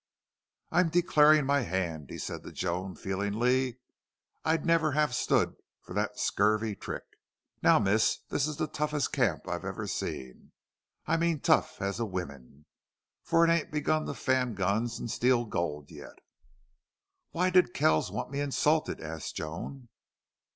[0.71, 3.77] "I'm declarin' my hand," he said to Joan, feelingly.
[4.43, 7.03] "I'd never hev stood for thet scurvy trick.
[7.61, 10.53] Now, miss, this's the toughest camp I ever seen.
[11.05, 12.65] I mean tough as to wimmen!
[13.21, 16.17] For it ain't begun to fan guns an' steal gold yet."
[17.29, 19.89] "Why did Kells want me insulted?" asked Joan.